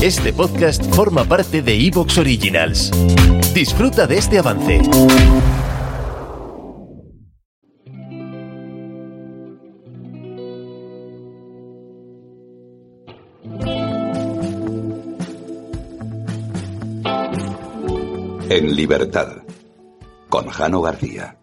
[0.00, 2.92] Este podcast forma parte de Evox Originals.
[3.52, 4.80] Disfruta de este avance.
[18.48, 19.38] En libertad,
[20.28, 21.37] con Jano García.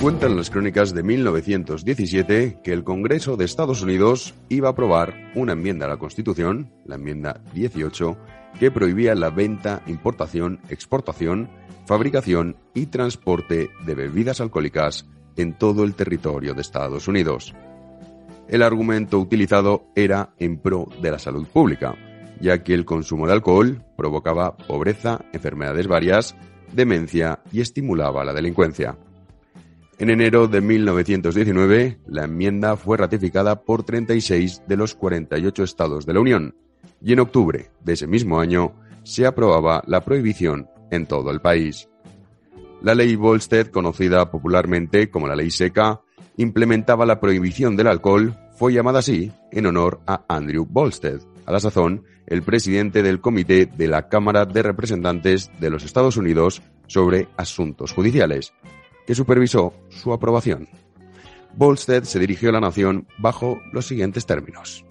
[0.00, 5.54] Cuentan las crónicas de 1917 que el Congreso de Estados Unidos iba a aprobar una
[5.54, 8.16] enmienda a la Constitución, la enmienda 18,
[8.60, 11.50] que prohibía la venta, importación, exportación,
[11.84, 15.04] fabricación y transporte de bebidas alcohólicas
[15.36, 17.52] en todo el territorio de Estados Unidos.
[18.48, 21.96] El argumento utilizado era en pro de la salud pública,
[22.40, 26.36] ya que el consumo de alcohol provocaba pobreza, enfermedades varias,
[26.72, 28.96] demencia y estimulaba la delincuencia.
[30.00, 36.14] En enero de 1919, la enmienda fue ratificada por 36 de los 48 estados de
[36.14, 36.54] la Unión
[37.02, 41.88] y en octubre de ese mismo año se aprobaba la prohibición en todo el país.
[42.80, 46.00] La ley Volstead, conocida popularmente como la ley seca,
[46.36, 51.58] implementaba la prohibición del alcohol, fue llamada así en honor a Andrew Volstead, a la
[51.58, 57.26] sazón el presidente del Comité de la Cámara de Representantes de los Estados Unidos sobre
[57.36, 58.52] Asuntos Judiciales,
[59.08, 60.68] que supervisó su aprobación.
[61.54, 64.84] Volstead se dirigió a la nación bajo los siguientes términos.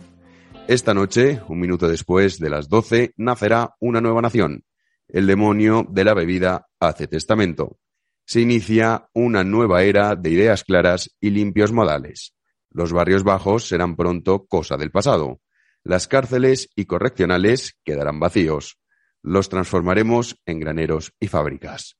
[0.67, 4.63] Esta noche, un minuto después de las 12, nacerá una nueva nación.
[5.07, 7.77] El demonio de la bebida hace testamento.
[8.25, 12.33] Se inicia una nueva era de ideas claras y limpios modales.
[12.71, 15.41] Los barrios bajos serán pronto cosa del pasado.
[15.83, 18.79] Las cárceles y correccionales quedarán vacíos.
[19.21, 21.97] Los transformaremos en graneros y fábricas.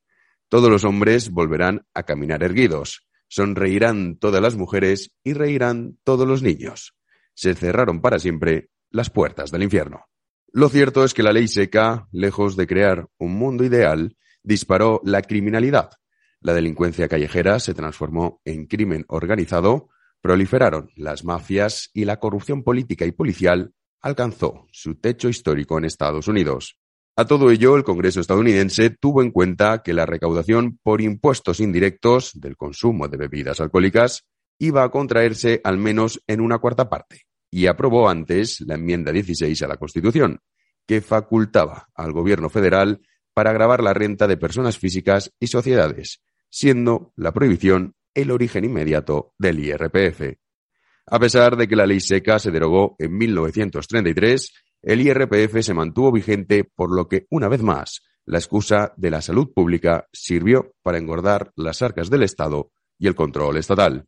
[0.49, 6.41] Todos los hombres volverán a caminar erguidos, sonreirán todas las mujeres y reirán todos los
[6.41, 6.95] niños.
[7.33, 10.05] Se cerraron para siempre las puertas del infierno.
[10.53, 15.21] Lo cierto es que la ley seca, lejos de crear un mundo ideal, disparó la
[15.21, 15.91] criminalidad.
[16.39, 19.89] La delincuencia callejera se transformó en crimen organizado,
[20.21, 26.27] proliferaron las mafias y la corrupción política y policial alcanzó su techo histórico en Estados
[26.27, 26.79] Unidos.
[27.19, 32.39] A todo ello, el Congreso estadounidense tuvo en cuenta que la recaudación por impuestos indirectos
[32.39, 34.27] del consumo de bebidas alcohólicas
[34.59, 39.59] iba a contraerse al menos en una cuarta parte y aprobó antes la enmienda 16
[39.63, 40.41] a la Constitución,
[40.85, 43.01] que facultaba al gobierno federal
[43.33, 49.33] para grabar la renta de personas físicas y sociedades, siendo la prohibición el origen inmediato
[49.39, 50.37] del IRPF.
[51.07, 56.11] A pesar de que la ley seca se derogó en 1933, el IRPF se mantuvo
[56.11, 60.97] vigente, por lo que, una vez más, la excusa de la salud pública sirvió para
[60.97, 64.05] engordar las arcas del Estado y el control estatal.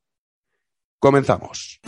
[0.99, 1.79] Comenzamos.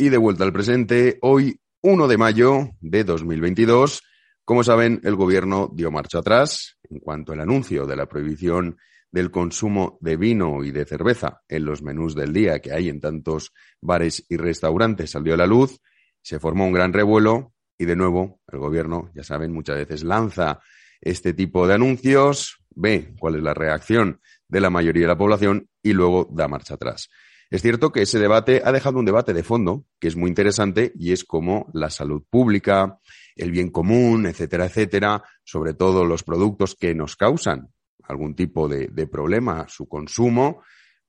[0.00, 4.02] Y de vuelta al presente, hoy 1 de mayo de 2022.
[4.44, 8.78] Como saben, el gobierno dio marcha atrás en cuanto al anuncio de la prohibición
[9.12, 13.00] del consumo de vino y de cerveza en los menús del día que hay en
[13.00, 15.80] tantos bares y restaurantes salió a la luz,
[16.20, 20.60] se formó un gran revuelo y de nuevo el gobierno, ya saben, muchas veces lanza
[21.00, 25.68] este tipo de anuncios, ve cuál es la reacción de la mayoría de la población
[25.80, 27.08] y luego da marcha atrás.
[27.50, 30.92] Es cierto que ese debate ha dejado un debate de fondo que es muy interesante
[30.94, 32.98] y es como la salud pública,
[33.36, 37.72] el bien común, etcétera, etcétera, sobre todo los productos que nos causan
[38.02, 40.62] algún tipo de, problema, su consumo,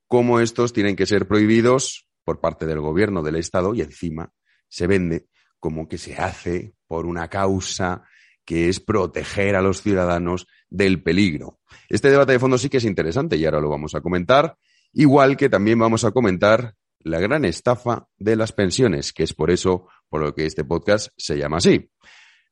[0.07, 4.31] cómo estos tienen que ser prohibidos por parte del gobierno del Estado y encima
[4.67, 5.27] se vende
[5.59, 8.03] como que se hace por una causa
[8.45, 11.59] que es proteger a los ciudadanos del peligro.
[11.87, 14.57] Este debate de fondo sí que es interesante y ahora lo vamos a comentar.
[14.93, 19.51] Igual que también vamos a comentar la gran estafa de las pensiones, que es por
[19.51, 21.89] eso por lo que este podcast se llama así.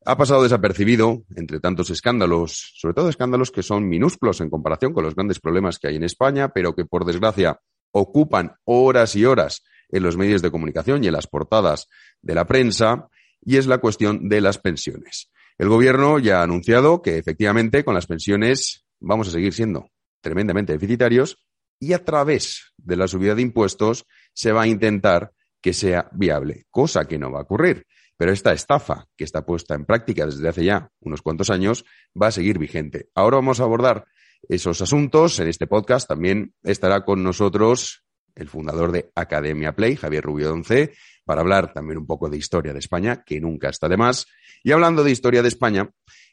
[0.06, 5.04] Ha pasado desapercibido entre tantos escándalos, sobre todo escándalos que son minúsculos en comparación con
[5.04, 7.60] los grandes problemas que hay en España, pero que por desgracia
[7.92, 11.88] ocupan horas y horas en los medios de comunicación y en las portadas
[12.22, 13.10] de la prensa,
[13.42, 15.32] y es la cuestión de las pensiones.
[15.58, 19.90] El gobierno ya ha anunciado que efectivamente con las pensiones vamos a seguir siendo
[20.22, 21.47] tremendamente deficitarios
[21.80, 25.32] y a través de la subida de impuestos se va a intentar
[25.62, 27.86] que sea viable, cosa que no va a ocurrir.
[28.18, 31.86] Pero esta estafa que está puesta en práctica desde hace ya unos cuantos años
[32.20, 33.10] va a seguir vigente.
[33.14, 34.06] Ahora vamos a abordar
[34.50, 35.40] esos asuntos.
[35.40, 38.04] En este podcast también estará con nosotros
[38.34, 40.94] el fundador de Academia Play, Javier Rubio Donce,
[41.26, 44.28] para hablar también un poco de historia de España, que nunca está de más.
[44.64, 45.90] Y hablando de historia de España,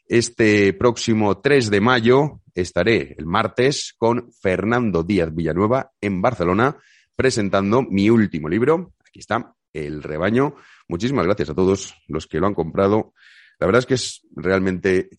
[0.07, 6.77] este próximo 3 de mayo estaré el martes con Fernando Díaz Villanueva en Barcelona
[7.15, 8.93] presentando mi último libro.
[9.05, 10.55] Aquí está, El rebaño.
[10.87, 13.13] Muchísimas gracias a todos los que lo han comprado.
[13.59, 15.09] La verdad es que es realmente,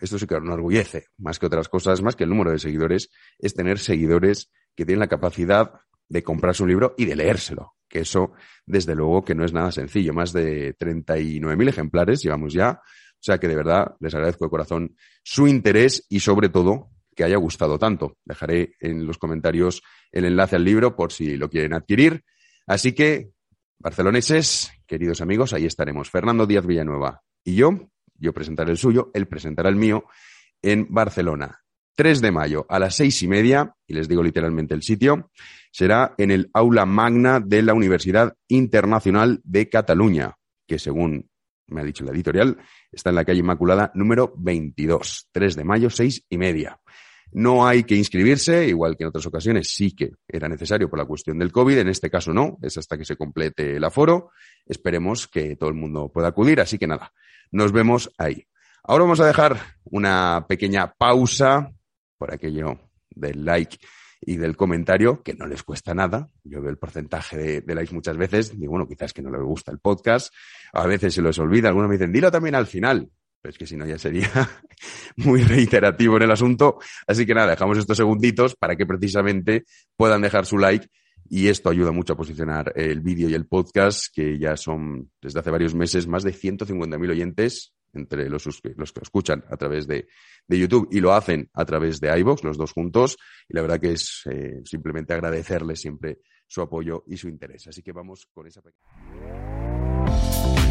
[0.00, 3.10] esto sí que nos enorgullece, más que otras cosas, más que el número de seguidores,
[3.38, 5.72] es tener seguidores que tienen la capacidad
[6.08, 7.74] de comprarse un libro y de leérselo.
[7.88, 8.32] Que eso,
[8.64, 10.14] desde luego, que no es nada sencillo.
[10.14, 12.80] Más de 39.000 ejemplares llevamos ya.
[13.22, 17.22] O sea que de verdad les agradezco de corazón su interés y sobre todo que
[17.22, 18.16] haya gustado tanto.
[18.24, 19.80] Dejaré en los comentarios
[20.10, 22.24] el enlace al libro por si lo quieren adquirir.
[22.66, 23.30] Así que,
[23.78, 26.10] barceloneses, queridos amigos, ahí estaremos.
[26.10, 30.04] Fernando Díaz Villanueva y yo, yo presentaré el suyo, él presentará el mío
[30.60, 31.60] en Barcelona.
[31.94, 35.30] 3 de mayo a las seis y media, y les digo literalmente el sitio,
[35.70, 41.30] será en el aula magna de la Universidad Internacional de Cataluña, que según
[41.68, 42.58] me ha dicho la editorial,
[42.90, 46.78] está en la calle Inmaculada número 22, 3 de mayo, seis y media.
[47.32, 51.06] No hay que inscribirse, igual que en otras ocasiones sí que era necesario por la
[51.06, 54.30] cuestión del COVID, en este caso no, es hasta que se complete el aforo.
[54.66, 57.12] Esperemos que todo el mundo pueda acudir, así que nada,
[57.50, 58.46] nos vemos ahí.
[58.84, 61.72] Ahora vamos a dejar una pequeña pausa
[62.18, 63.78] por aquello del like
[64.24, 66.28] y del comentario, que no les cuesta nada.
[66.44, 69.72] Yo veo el porcentaje de, likes muchas veces, digo, bueno, quizás que no les gusta
[69.72, 70.32] el podcast,
[70.72, 73.10] a veces se los olvida, algunos me dicen, dilo también al final.
[73.40, 74.30] Pero es que si no ya sería
[75.16, 76.78] muy reiterativo en el asunto.
[77.08, 79.64] Así que nada, dejamos estos segunditos para que precisamente
[79.96, 80.86] puedan dejar su like
[81.28, 85.40] y esto ayuda mucho a posicionar el vídeo y el podcast, que ya son desde
[85.40, 88.46] hace varios meses más de 150.000 oyentes entre los,
[88.76, 90.08] los, que escuchan a través de,
[90.46, 93.16] de, YouTube y lo hacen a través de iVoox, los dos juntos.
[93.48, 97.66] Y la verdad que es eh, simplemente agradecerles siempre su apoyo y su interés.
[97.68, 98.60] Así que vamos con esa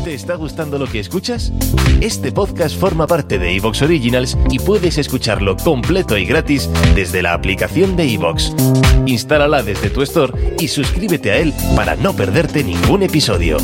[0.04, 1.54] ¿Te está gustando lo que escuchas?
[2.02, 7.34] Este podcast forma parte de Evox Originals y puedes escucharlo completo y gratis desde la
[7.34, 8.52] aplicación de Evox.
[9.06, 13.58] Instálala desde tu store y suscríbete a él para no perderte ningún episodio.